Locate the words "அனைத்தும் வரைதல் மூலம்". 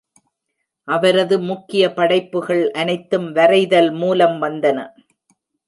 2.71-4.41